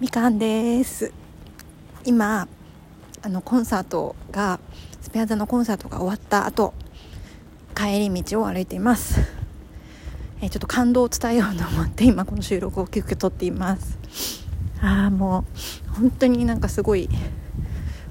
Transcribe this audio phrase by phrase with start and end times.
[0.00, 1.12] みかんです。
[2.06, 2.48] 今
[3.20, 4.58] あのコンサートが
[5.02, 6.72] スペア座のコンサートが終わった後
[7.76, 9.20] 帰り道を歩いています。
[10.40, 13.98] えちょっと感動を伝えようと思って今この収録を急遽撮っています。
[14.80, 15.44] ああもう
[15.90, 17.14] 本当になんかすごいも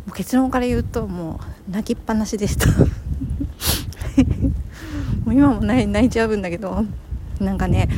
[0.10, 2.68] う結論から言うともう泣きっぱなしでした。
[5.25, 6.86] もう今も泣いちゃうんだけど
[7.39, 7.89] なんかね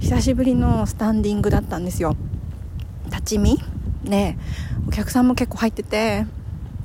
[0.00, 2.14] 久しぶりのスタンディングだったんですよ。
[3.28, 3.58] 立ち見
[4.04, 4.38] で
[4.86, 6.26] お客さんも結構入ってて。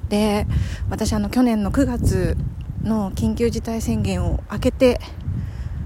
[0.10, 0.46] で
[0.92, 2.38] 私あの去年の9月
[2.84, 5.00] の緊急事態宣言を明けて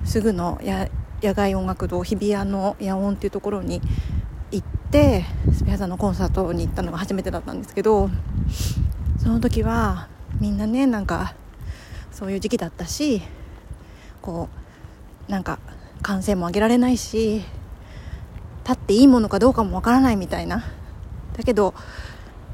[0.03, 0.89] すぐの野
[1.34, 3.79] 外音楽堂日比谷の野音っていうところに
[4.51, 8.09] 行ってスペア座のコンサートに行ったのが初めてだったんですけど
[9.17, 10.09] その時は
[10.41, 11.35] みんなねなんか
[12.12, 13.21] そういう時期だったし
[14.21, 14.49] こ
[15.29, 15.59] うなんか
[16.01, 17.43] 歓声も上げられないし
[18.68, 20.65] 立っていいものかどうかもわからないみたいな。
[21.37, 21.73] だけど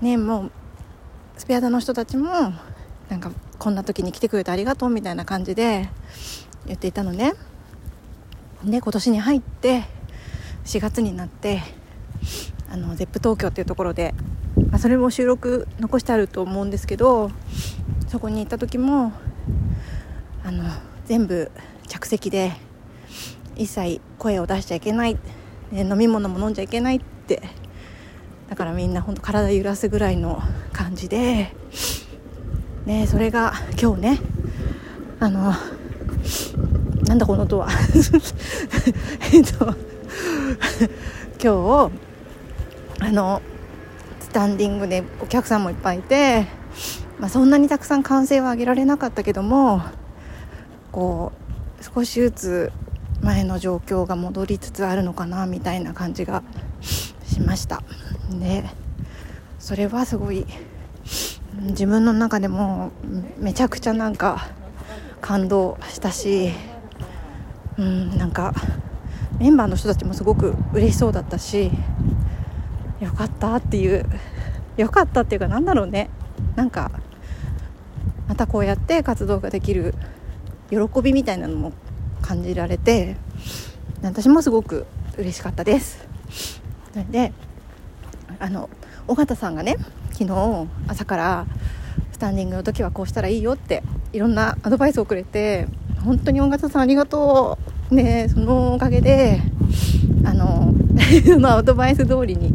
[0.01, 0.51] ねもう
[1.37, 2.53] スペア座の人たちも
[3.09, 5.89] なんかこんな時に来てくれてありがとうみたいな感じで
[6.67, 7.33] 言っていたのね。
[8.63, 9.85] で今年に入って
[10.65, 11.63] 4月になって
[12.69, 14.13] あの ZEP 東京っていうところで、
[14.69, 17.31] まあ、それも収録残してあると思うんですけど
[18.07, 19.11] そこに行った時も
[20.45, 20.63] あの
[21.05, 21.51] 全部
[21.87, 22.53] 着席で
[23.55, 25.17] 一切声を出しちゃいけない、
[25.73, 27.41] ね、飲み物も飲んじゃいけないって。
[28.47, 30.39] だからみんな本当体揺らすぐらいの
[30.71, 31.55] 感じで、
[32.85, 34.19] ね、それが今日ね
[35.19, 35.53] あの
[37.07, 37.67] なんだこの音は。
[39.33, 39.75] えっと
[41.43, 41.91] 今日
[42.99, 43.41] あの
[44.19, 46.45] スタンディングでお客さんもいっぱいいて、
[47.19, 49.81] まあ、そんなにたくさん歓声は上げられなかったけども
[50.91, 51.31] こ
[51.81, 52.71] う少しずつ
[53.21, 56.43] 前の状況が戻りつつあるのかなみたいな感じが
[56.81, 57.83] しました。
[58.39, 58.63] で
[59.59, 60.45] それはすごい
[61.61, 62.91] 自分の中でも
[63.37, 64.49] めちゃくちゃなんか
[65.21, 66.51] 感動したし
[67.77, 68.53] うんなんか
[69.39, 71.71] メンバーの人たちもすごく嬉しそうだったし
[72.99, 74.05] よかったっていう
[74.77, 76.09] よかったっていうかなんだろうね。
[76.55, 76.91] なんか
[78.27, 79.93] またこうやって活動ができる
[80.69, 81.73] 喜びみたいなのも
[82.23, 83.17] 感じられて
[84.01, 86.07] 私もすごく嬉しかったです。
[87.11, 87.31] で
[88.39, 88.69] あの
[89.07, 89.75] 尾形さんがね
[90.11, 91.45] 昨日朝から
[92.11, 93.83] スタンディングの時はこうしたらいいよって
[94.13, 95.67] いろんなアドバイスをくれて
[96.03, 97.59] 本当に尾形さんありがと
[97.91, 97.95] う。
[97.95, 99.39] ねそのおかげで
[100.25, 100.73] あの
[101.25, 102.51] そのアドバイス通りに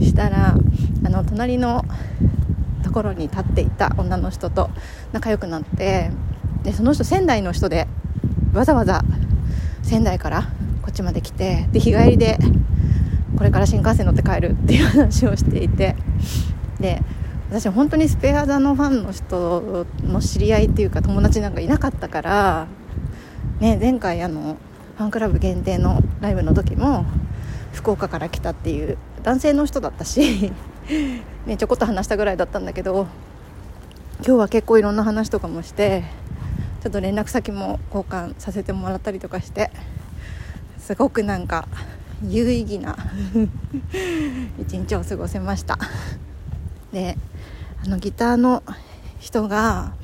[0.00, 0.56] したら
[1.04, 1.84] あの隣の
[2.82, 4.70] ところに立っていた女の人と
[5.12, 6.10] 仲良くなって
[6.62, 7.83] でその人仙台の人で
[8.54, 9.02] わざわざ
[9.82, 10.42] 仙台から
[10.82, 12.38] こっちまで来てで日帰りで
[13.36, 15.96] これから新幹線乗って帰るっていう話をしていて
[16.78, 17.02] で
[17.50, 22.66] 私本当にスペア座のファンの人の知り合いっていうか友達なんかいなかったから、
[23.60, 24.56] ね、前回あの
[24.96, 27.04] ファンクラブ限定のライブの時も
[27.72, 30.52] 福岡から来たっていう男性の人だったし、
[31.44, 33.08] ね、ちょこっと話したぐらいだったんだけど
[34.18, 36.04] 今日は結構いろんな話とかもして
[36.84, 39.70] ちょっと連絡先も交換させてもらったりとかして
[40.76, 41.66] すごくなんか
[42.22, 42.98] 有意義な
[44.60, 45.78] 一日を過ごせました。
[46.92, 47.16] で
[47.82, 48.62] あのギターの
[49.18, 49.94] 人が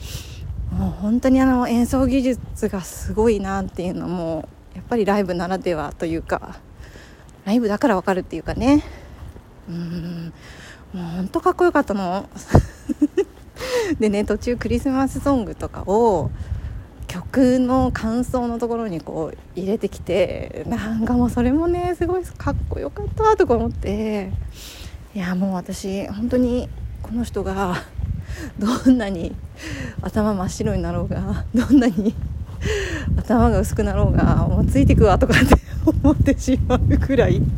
[0.73, 6.57] もう本当にあの演奏技術がすごいなっていうのもやっぱりライブならではというか
[7.45, 8.83] ライブだからわかるっていうかね。
[9.69, 10.33] うん
[10.95, 12.27] もう本当かっこよかったの。
[14.01, 16.31] でね途中クリスマスソングとかを
[17.11, 24.31] 曲の感想のところにこう入れてきてなんかもうそれもねすごいかっこよかったとか思って。
[25.13, 26.69] いやもう私本当に
[27.03, 27.83] この人が
[28.61, 29.35] どんなに
[30.03, 32.15] 頭真っ白になろうがどんなに
[33.17, 37.43] 頭が薄くなろうがもうついてくわとかって 思ってしまうくらい。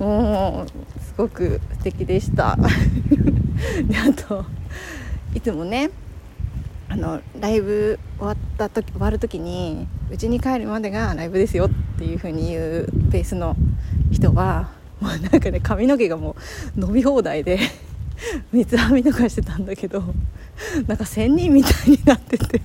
[0.00, 2.58] もうすごく素敵でした。
[3.86, 4.44] であと
[5.36, 5.90] いつもね
[6.94, 13.56] あのライブ終わった時終わる時にうちに帰るまでがライブですよっていう風に言うベースの
[14.12, 14.70] 人は
[15.00, 16.36] もうなんかね髪の毛がも
[16.76, 17.58] う伸び放題で
[18.52, 20.04] 三つ編みとかしてたんだけど
[20.86, 22.62] なんか仙人みたいになってて。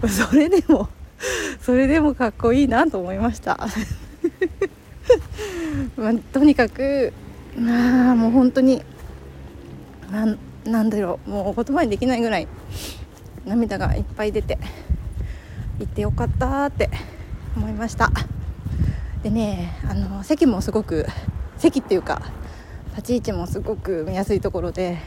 [0.08, 0.88] それでも
[1.60, 3.68] それでもかっこいいなと思いました。
[5.94, 7.12] まあ、とにかく
[7.54, 8.82] まあもう本当に
[10.10, 12.48] なんなんだろうもう言葉にできないぐらい
[13.44, 14.58] 涙がいっぱい出て
[15.78, 16.90] 行ってよかったって
[17.56, 18.10] 思いました。
[19.22, 21.06] でねあの席もすごく
[21.58, 22.22] 席っていうか
[22.96, 24.98] 立ち位置もすごく見やすいところで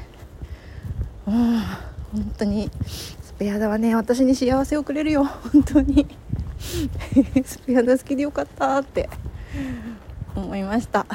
[1.25, 1.61] うん
[2.13, 3.95] 本当にスペアダはね。
[3.95, 5.23] 私に幸せをくれるよ。
[5.23, 6.05] 本当に。
[7.43, 9.09] スペアダ好きでよかったって
[10.35, 11.07] 思いました。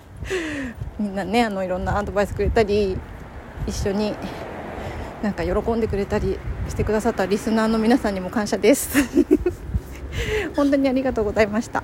[0.98, 2.96] みんなねあのいろんなアドバイスくれたり
[3.66, 4.14] 一緒に
[5.22, 6.38] なんか喜んでくれたり
[6.68, 8.98] してくださったリスナーの皆さんにも感謝です。
[10.56, 11.82] 本当にありがとうございました。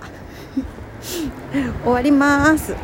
[1.85, 2.75] 終わります。